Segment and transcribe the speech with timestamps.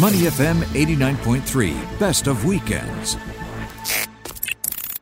[0.00, 3.16] Money FM 89.3, best of weekends.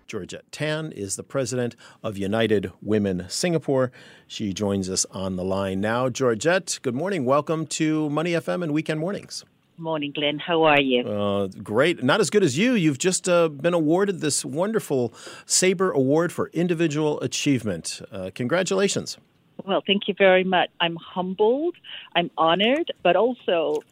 [0.07, 3.93] Georgette Tan is the president of United Women Singapore.
[4.27, 6.09] She joins us on the line now.
[6.09, 7.27] Georgette, good morning.
[7.27, 9.45] Welcome to Money FM and Weekend Mornings.
[9.77, 10.39] Morning, Glenn.
[10.39, 11.03] How are you?
[11.07, 12.03] Uh, great.
[12.03, 12.73] Not as good as you.
[12.73, 15.13] You've just uh, been awarded this wonderful
[15.45, 18.01] Sabre Award for Individual Achievement.
[18.11, 19.19] Uh, congratulations.
[19.67, 20.71] Well, thank you very much.
[20.81, 21.75] I'm humbled,
[22.15, 23.83] I'm honored, but also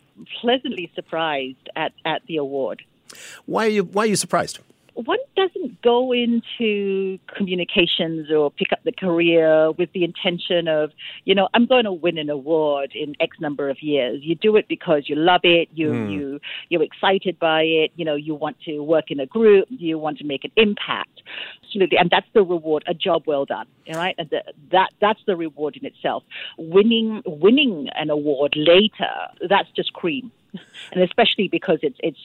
[0.41, 2.83] pleasantly surprised at, at the award.
[3.47, 4.59] Why are you, why are you surprised?
[4.95, 10.91] One doesn't go into communications or pick up the career with the intention of,
[11.25, 14.21] you know, I'm going to win an award in X number of years.
[14.23, 16.13] You do it because you love it, you mm.
[16.13, 19.99] you you're excited by it, you know, you want to work in a group, you
[19.99, 21.23] want to make an impact.
[21.65, 23.67] Absolutely, and that's the reward, a job well done.
[23.89, 26.23] All right, and the, that that's the reward in itself.
[26.57, 29.13] Winning winning an award later,
[29.49, 30.31] that's just cream
[30.93, 32.19] and especially because it's it's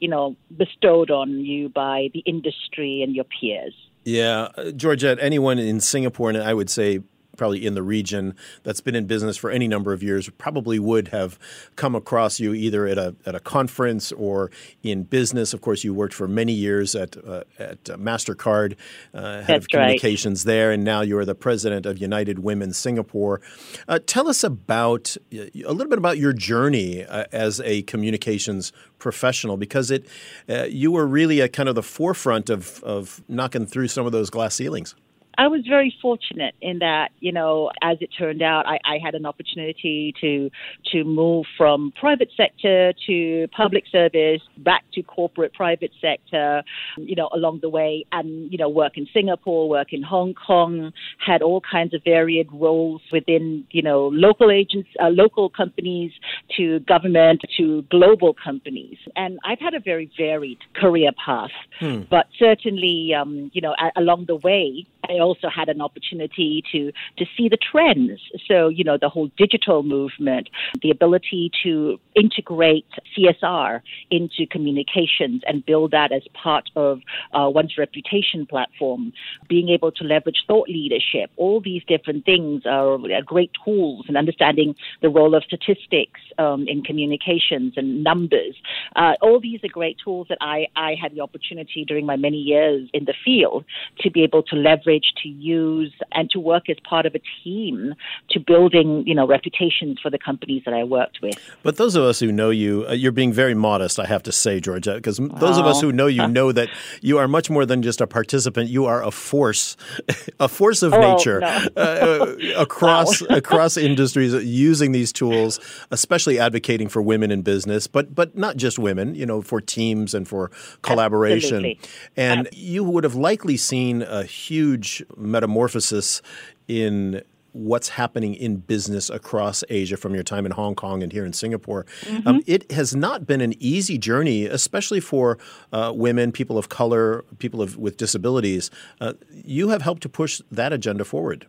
[0.00, 3.74] you know bestowed on you by the industry and your peers.
[4.04, 7.00] Yeah, uh, Georgette, anyone in Singapore, and I would say
[7.36, 11.08] probably in the region that's been in business for any number of years probably would
[11.08, 11.38] have
[11.76, 14.50] come across you either at a at a conference or
[14.82, 15.52] in business.
[15.52, 18.76] Of course, you worked for many years at uh, at Mastercard,
[19.12, 20.52] uh, head that's of communications right.
[20.52, 23.40] there, and now you're the president of United Women Singapore.
[23.88, 29.56] Uh, tell us about a little bit about your journey uh, as a communications professional
[29.56, 30.06] because it
[30.48, 34.12] uh, you were really at kind of the forefront of of knocking through some of
[34.12, 34.94] those glass ceilings.
[35.38, 39.14] I was very fortunate in that, you know, as it turned out, I, I, had
[39.14, 40.50] an opportunity to
[40.92, 46.62] to move from private sector to public service, back to corporate private sector,
[46.96, 50.92] you know, along the way, and you know, work in Singapore, work in Hong Kong,
[51.24, 56.12] had all kinds of varied roles within, you know, local agents, uh, local companies,
[56.56, 61.50] to government, to global companies, and I've had a very varied career path.
[61.80, 62.02] Hmm.
[62.10, 66.92] But certainly, um, you know, a- along the way, I also had an opportunity to
[67.18, 68.20] to see the trends.
[68.48, 70.48] So you know the whole digital movement,
[70.82, 72.86] the ability to integrate
[73.16, 73.80] CSR
[74.10, 77.00] into communications and build that as part of
[77.32, 79.12] uh, one's reputation platform,
[79.48, 81.30] being able to leverage thought leadership.
[81.36, 86.82] All these different things are, great tools in understanding the role of statistics um, in
[86.82, 88.54] communications and numbers.
[88.96, 92.36] Uh, all these are great tools that I, I had the opportunity during my many
[92.36, 93.64] years in the field
[94.00, 97.94] to be able to leverage to use and to work as part of a team
[98.30, 101.34] to building, you know, reputations for the companies that I worked with.
[101.62, 104.32] But those of us who know you, uh, you're being very modest, I have to
[104.32, 106.68] say, Georgia, because those of us who know you know that
[107.00, 108.68] you are much more than just a participant.
[108.68, 109.76] You are a force,
[110.40, 111.68] a force of oh, nature no.
[111.76, 115.60] uh, uh across across industries using these tools,
[115.90, 120.14] especially advocating for women in business, but but not just women, you know, for teams
[120.14, 120.50] and for
[120.82, 121.64] collaboration.
[121.64, 121.80] Absolutely.
[122.16, 124.83] And you would have likely seen a huge
[125.16, 126.22] metamorphosis
[126.68, 127.22] in
[127.54, 131.32] what's happening in business across Asia from your time in Hong Kong and here in
[131.32, 131.86] Singapore.
[132.02, 132.28] Mm-hmm.
[132.28, 135.38] Um, it has not been an easy journey, especially for
[135.72, 138.70] uh, women, people of color, people of, with disabilities.
[139.00, 141.46] Uh, you have helped to push that agenda forward.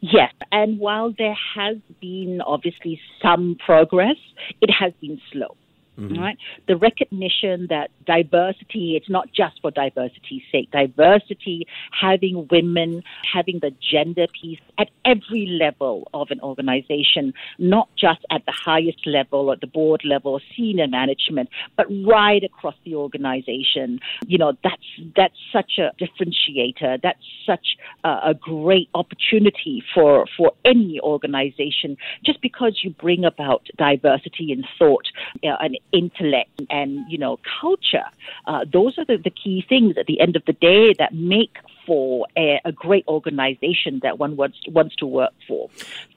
[0.00, 4.16] Yes, and while there has been obviously some progress,
[4.60, 5.56] it has been slow.
[5.98, 6.20] Mm-hmm.
[6.20, 6.36] Right?
[6.66, 10.70] The recognition that diversity, it's not just for diversity's sake.
[10.72, 18.20] Diversity, having women, having the gender piece at every level of an organization, not just
[18.30, 24.00] at the highest level, at the board level, senior management, but right across the organization.
[24.26, 24.82] You know, that's,
[25.16, 27.02] that's such a differentiator.
[27.02, 33.66] That's such a, a great opportunity for, for any organization just because you bring about
[33.76, 35.06] diversity in thought
[35.44, 38.04] uh, and intellect and, you know, culture.
[38.46, 41.56] Uh, those are the, the key things at the end of the day that make
[41.86, 45.68] for a, a, great organization that one wants, wants to work for.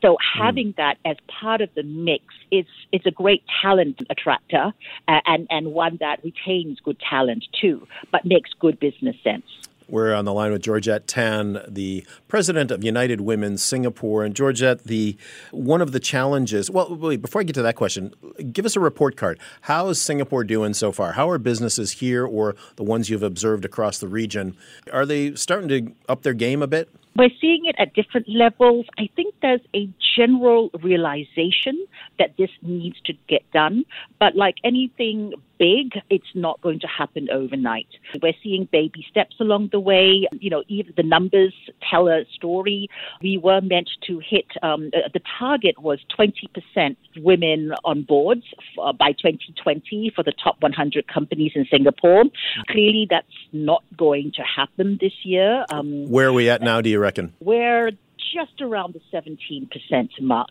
[0.01, 0.39] So hmm.
[0.39, 0.75] having mm.
[0.77, 4.73] that as part of the mix is it's a great talent attractor
[5.07, 9.43] uh, and, and one that retains good talent too, but makes good business sense.
[9.89, 14.23] We're on the line with Georgette Tan, the president of United Women Singapore.
[14.23, 15.17] And Georgette, the
[15.51, 16.69] one of the challenges.
[16.69, 18.13] Well, wait, before I get to that question,
[18.51, 19.39] give us a report card.
[19.61, 21.13] How is Singapore doing so far?
[21.13, 24.57] How are businesses here, or the ones you've observed across the region,
[24.91, 26.89] are they starting to up their game a bit?
[27.15, 28.85] We're seeing it at different levels.
[28.99, 31.87] I think there's a general realization
[32.19, 33.85] that this needs to get done.
[34.19, 37.87] But like anything big, it's not going to happen overnight.
[38.21, 40.27] We're seeing baby steps along the way.
[40.39, 41.53] You know, even the numbers
[41.89, 42.89] tell a story.
[43.21, 48.43] We were meant to hit, um, uh, the target was 20% women on boards
[48.81, 52.23] uh, by 2020 for the top 100 companies in Singapore.
[52.69, 55.65] Clearly, that's not going to happen this year.
[55.71, 57.33] Um, Where are we at now, do you reckon?
[57.39, 57.91] We're
[58.33, 60.49] just around the 17% mark.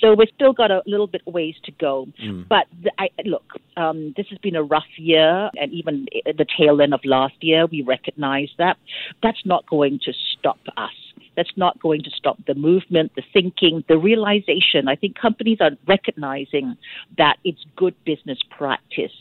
[0.00, 2.06] So we've still got a little bit ways to go.
[2.22, 2.48] Mm.
[2.48, 3.44] But the, I, look,
[3.76, 7.66] um, this has been a rough year, and even the tail end of last year,
[7.66, 8.76] we recognize that.
[9.22, 10.90] That's not going to stop us.
[11.36, 14.88] That's not going to stop the movement, the thinking, the realization.
[14.88, 16.76] I think companies are recognizing
[17.18, 19.12] that it's good business practice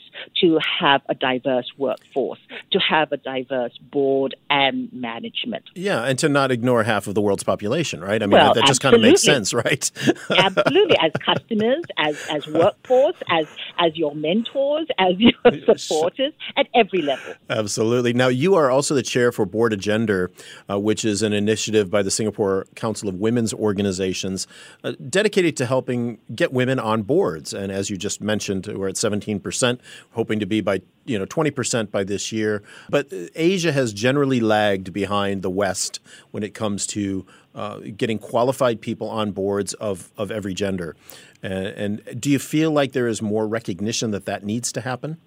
[0.42, 2.40] to have a diverse workforce,
[2.72, 5.66] to have a diverse board and management.
[5.76, 8.22] Yeah, and to not ignore half of the world's population, right?
[8.22, 9.92] I mean, well, that, that just kind of makes sense, right?
[10.38, 10.98] absolutely.
[11.02, 13.48] As customers, as, as workforce, as,
[13.80, 15.34] as your mentors, as your
[15.78, 17.34] supporters at every level.
[17.50, 18.14] Absolutely.
[18.14, 20.30] Now, you are also the chair for BoardAgender,
[20.70, 24.48] uh, which is an initiative by the Singapore Council of Women's Organizations
[24.84, 27.54] uh, dedicated to helping get women on boards.
[27.54, 29.80] And as you just mentioned, we're at 17%,
[30.12, 32.64] hoping to be by you know 20% by this year.
[32.90, 36.00] But Asia has generally lagged behind the West
[36.32, 40.96] when it comes to uh, getting qualified people on boards of, of every gender.
[41.42, 45.18] And, and do you feel like there is more recognition that that needs to happen?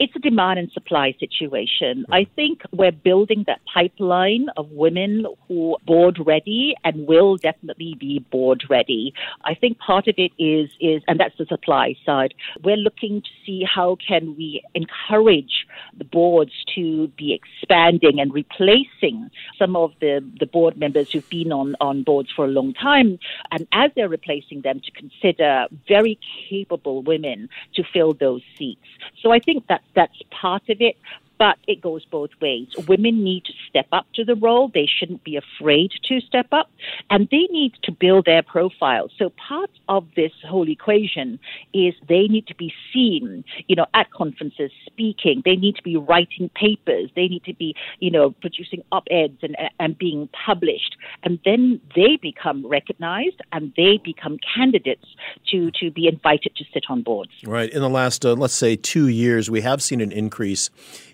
[0.00, 2.04] It's a demand and supply situation.
[2.06, 2.12] Hmm.
[2.12, 7.94] I think we're building that pipeline of women who are board ready and will definitely
[8.00, 9.12] be board ready.
[9.44, 12.34] I think part of it is is and that's the supply side.
[12.64, 15.66] We're looking to see how can we encourage
[15.96, 21.52] the boards to be expanding and replacing some of the, the board members who've been
[21.52, 23.18] on, on boards for a long time.
[23.50, 26.18] And as they're replacing them to consider very
[26.48, 28.86] capable women to fill those seats.
[29.22, 30.96] So I think that that's part of it
[31.40, 32.68] but it goes both ways.
[32.86, 34.70] Women need to step up to the role.
[34.72, 36.70] They shouldn't be afraid to step up,
[37.08, 39.08] and they need to build their profile.
[39.18, 41.38] So part of this whole equation
[41.72, 45.40] is they need to be seen, you know, at conferences speaking.
[45.42, 47.10] They need to be writing papers.
[47.16, 50.96] They need to be, you know, producing op-eds and, and being published.
[51.22, 55.06] And then they become recognized and they become candidates
[55.50, 57.32] to, to be invited to sit on boards.
[57.46, 57.70] Right.
[57.70, 60.68] In the last, uh, let's say, two years, we have seen an increase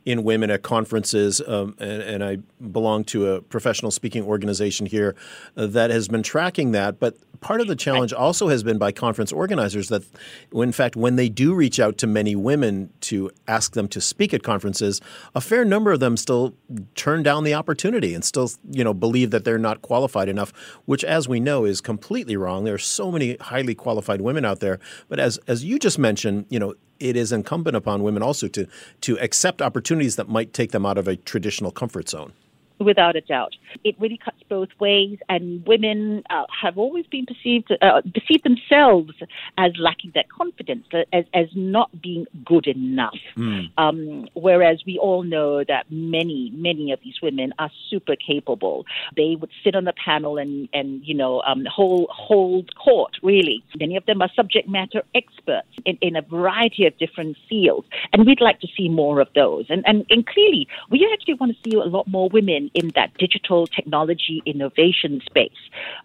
[0.06, 2.36] in women at conferences, um, and, and, I
[2.70, 5.16] belong to a professional speaking organization here
[5.56, 7.00] uh, that has been tracking that.
[7.00, 10.04] But part of the challenge also has been by conference organizers that,
[10.52, 14.32] in fact, when they do reach out to many women to ask them to speak
[14.32, 15.00] at conferences,
[15.34, 16.54] a fair number of them still
[16.94, 20.52] turn down the opportunity and still, you know, believe that they're not qualified enough,
[20.84, 22.62] which, as we know, is completely wrong.
[22.62, 24.78] There are so many highly qualified women out there,
[25.08, 28.66] but as as you just mentioned, you know, it is incumbent upon women also to
[29.02, 32.32] to accept opportunities that might take them out of a traditional comfort zone.
[32.78, 37.72] Without a doubt, it really cuts both ways, and women uh, have always been perceived
[37.80, 39.12] uh, perceived themselves
[39.56, 43.16] as lacking that confidence, as as not being good enough.
[43.36, 43.70] Mm.
[43.78, 48.84] Um, whereas we all know that many many of these women are super capable.
[49.16, 53.16] They would sit on the panel and and you know um, hold hold court.
[53.22, 57.86] Really, many of them are subject matter experts in, in a variety of different fields,
[58.12, 59.64] and we'd like to see more of those.
[59.70, 63.12] And and, and clearly, we actually want to see a lot more women in, that
[63.18, 65.50] digital technology innovation space,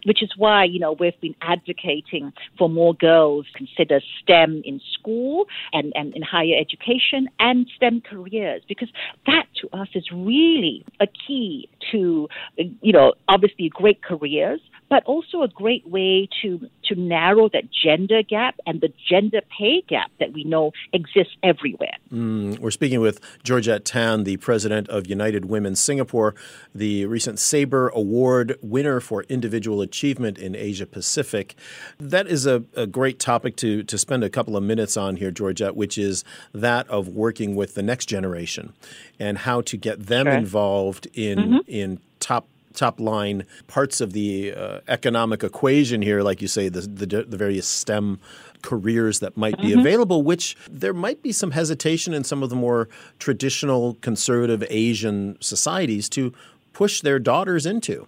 [0.04, 5.46] which is why, you know, we've been advocating for more girls consider STEM in school
[5.72, 8.88] and, and in higher education and STEM careers, because
[9.26, 14.60] that to us is really a key to, you know, obviously great careers,
[14.92, 19.80] but also a great way to, to narrow that gender gap and the gender pay
[19.88, 21.96] gap that we know exists everywhere.
[22.12, 26.34] Mm, we're speaking with Georgette Tan, the president of United Women Singapore,
[26.74, 31.56] the recent SABRE Award winner for individual achievement in Asia Pacific.
[31.98, 35.30] That is a, a great topic to, to spend a couple of minutes on here,
[35.30, 36.22] Georgette, which is
[36.52, 38.74] that of working with the next generation
[39.18, 40.34] and how to get them sure.
[40.34, 41.58] involved in, mm-hmm.
[41.66, 46.80] in top top line parts of the uh, economic equation here, like you say, the,
[46.80, 48.20] the, the various STEM
[48.62, 49.80] careers that might be mm-hmm.
[49.80, 52.88] available, which there might be some hesitation in some of the more
[53.18, 56.32] traditional conservative Asian societies to
[56.72, 58.06] push their daughters into.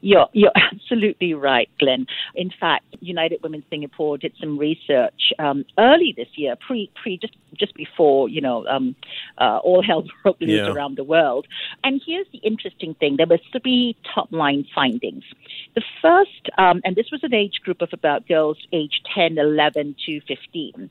[0.00, 2.06] You're, you're absolutely right, Glenn.
[2.34, 7.34] In fact, United Women Singapore did some research um, early this year, pre, pre just,
[7.54, 8.94] just before, you know, um,
[9.38, 10.72] uh, all hell broke loose yeah.
[10.72, 11.46] around the world.
[11.84, 13.16] And here's the interesting thing.
[13.16, 15.24] There were three top line findings.
[15.74, 19.96] The first, um, and this was an age group of about girls aged 10, 11
[20.06, 20.90] to 15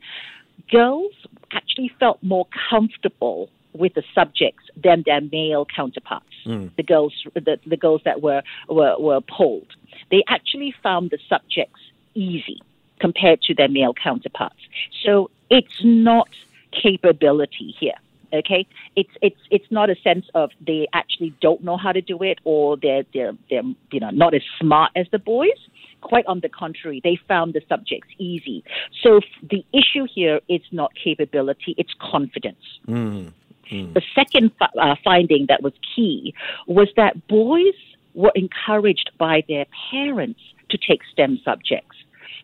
[0.71, 1.13] girls
[1.53, 3.49] actually felt more comfortable
[3.79, 6.25] with the subjects than their male counterparts.
[6.45, 6.75] Mm.
[6.75, 9.74] The girls, the, the girls that were, were were polled,
[10.12, 11.79] they actually found the subjects
[12.13, 12.62] easy
[13.00, 14.59] compared to their male counterparts.
[15.03, 16.29] So it's not
[16.71, 17.95] capability here.
[18.31, 22.21] Okay, it's it's it's not a sense of they actually don't know how to do
[22.21, 25.59] it or they're they're they're you know not as smart as the boys.
[26.01, 28.63] Quite on the contrary, they found the subjects easy.
[29.01, 32.63] So the issue here is not capability; it's confidence.
[32.88, 33.33] Mm.
[33.71, 33.93] Mm.
[33.93, 36.33] The second uh, finding that was key
[36.67, 37.75] was that boys
[38.13, 41.97] were encouraged by their parents to take STEM subjects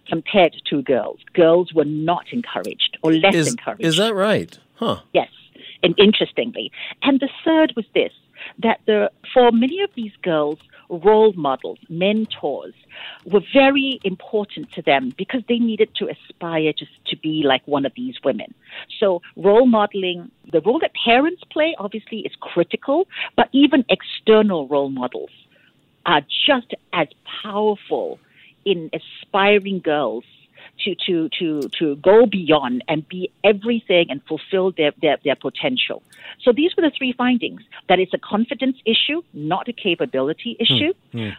[0.08, 1.20] compared to girls.
[1.34, 3.84] Girls were not encouraged or less is, encouraged.
[3.84, 4.58] Is that right?
[4.76, 5.02] Huh.
[5.14, 5.30] Yes.
[5.84, 6.72] And interestingly.
[7.02, 8.12] And the third was this
[8.60, 10.60] that the, for many of these girls,
[10.90, 12.74] role models, mentors,
[13.26, 17.86] were very important to them because they needed to aspire to, to be like one
[17.86, 18.54] of these women.
[19.00, 24.90] So, role modeling, the role that parents play obviously is critical, but even external role
[24.90, 25.32] models
[26.06, 27.08] are just as
[27.44, 28.20] powerful
[28.64, 30.24] in aspiring girls
[30.84, 36.04] to, to, to, to go beyond and be everything and fulfill their, their, their potential.
[36.42, 40.94] So these were the three findings that it's a confidence issue, not a capability issue.
[41.14, 41.36] Mm,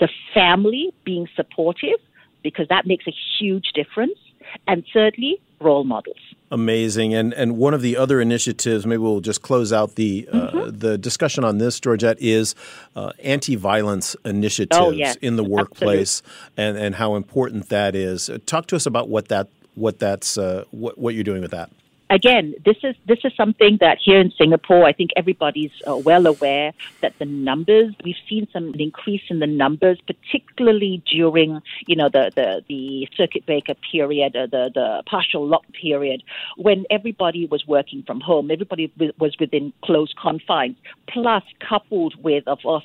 [0.00, 1.98] The family being supportive,
[2.42, 4.18] because that makes a huge difference.
[4.66, 6.18] And thirdly, role models.
[6.50, 10.50] Amazing, and and one of the other initiatives, maybe we'll just close out the uh,
[10.50, 10.78] mm-hmm.
[10.78, 12.54] the discussion on this, Georgette, is
[12.94, 15.16] uh, anti-violence initiatives oh, yes.
[15.16, 16.22] in the workplace,
[16.56, 18.30] and and how important that is.
[18.46, 21.70] Talk to us about what that what that's uh, what what you're doing with that
[22.10, 26.26] again, this is this is something that here in Singapore, I think everybody's uh, well
[26.26, 32.08] aware that the numbers we've seen some increase in the numbers, particularly during you know
[32.08, 36.22] the the, the circuit breaker period, uh, the the partial lock period,
[36.56, 40.76] when everybody was working from home, everybody was within close confines,
[41.08, 42.84] plus coupled with of course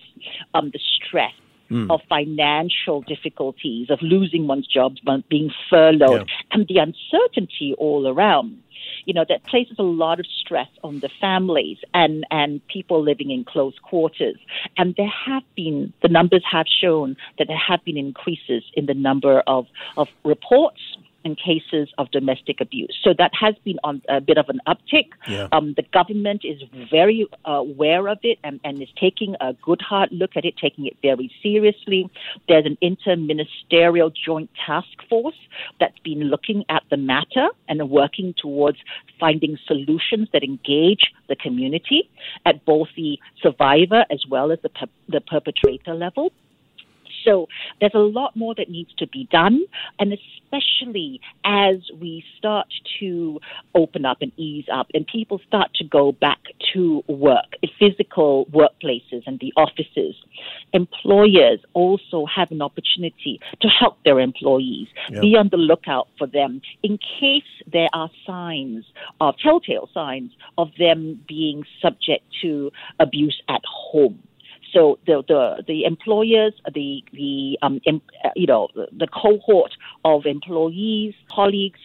[0.54, 1.34] um, the stress
[1.72, 1.92] Mm.
[1.92, 4.96] of financial difficulties, of losing one's job,
[5.30, 6.46] being furloughed, yeah.
[6.52, 8.58] and the uncertainty all around
[9.06, 13.32] you know, that places a lot of stress on the families and, and people living
[13.32, 14.38] in close quarters.
[14.78, 18.94] And there have been, the numbers have shown that there have been increases in the
[18.94, 19.68] number of,
[19.98, 20.82] of reports
[21.24, 22.98] in cases of domestic abuse.
[23.04, 25.10] So that has been on a bit of an uptick.
[25.28, 25.48] Yeah.
[25.52, 29.82] Um, the government is very uh, aware of it and, and, is taking a good
[29.82, 32.10] hard look at it, taking it very seriously.
[32.48, 35.36] There's an interministerial joint task force
[35.80, 38.78] that's been looking at the matter and working towards
[39.20, 42.10] finding solutions that engage the community
[42.46, 46.32] at both the survivor as well as the, per- the perpetrator level.
[47.26, 47.48] So
[47.80, 49.66] there's a lot more that needs to be done,
[50.00, 52.68] and especially as we start
[53.00, 53.40] to
[53.76, 56.40] open up and ease up, and people start to go back
[56.74, 60.16] to work, physical workplaces and the offices.
[60.74, 64.88] Employers also have an opportunity to help their employees.
[65.10, 65.22] Yep.
[65.22, 68.86] Be on the lookout for them in case there are signs
[69.22, 74.22] of telltale signs of them being subject to abuse at home.
[74.74, 78.02] So the the, the employers, the the um, em,
[78.36, 79.72] you know the cohort
[80.06, 81.80] of employees, colleagues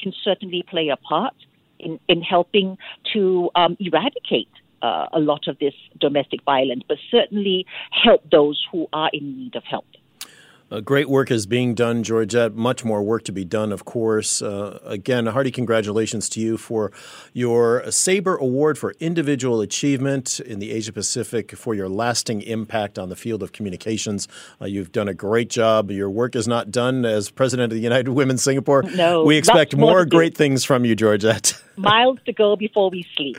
[0.00, 1.34] can certainly play a part
[1.78, 2.78] in in helping
[3.12, 4.50] to um, eradicate
[4.82, 9.56] uh, a lot of this domestic violence, but certainly help those who are in need
[9.56, 9.86] of help.
[10.70, 12.54] Uh, great work is being done, Georgette.
[12.54, 14.40] Much more work to be done, of course.
[14.40, 16.90] Uh, again, hearty congratulations to you for
[17.32, 23.10] your SABRE Award for Individual Achievement in the Asia Pacific for your lasting impact on
[23.10, 24.26] the field of communications.
[24.60, 25.90] Uh, you've done a great job.
[25.90, 28.82] Your work is not done as President of the United Women Singapore.
[28.82, 29.24] No.
[29.24, 31.60] We expect more great things from you, Georgette.
[31.76, 33.36] Miles to go before we sleep.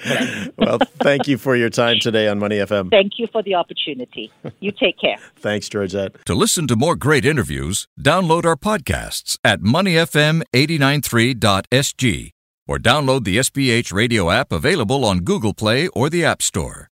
[0.58, 2.91] well, thank you for your time today on Money FM.
[2.91, 4.29] Thank you for the opportunity.
[4.60, 5.15] You take care.
[5.38, 6.13] Thanks, Georgette.
[6.25, 12.32] To listen to more great interviews, download our podcasts at moneyfm893.sg
[12.68, 16.90] or download the SPH radio app available on Google Play or the App Store.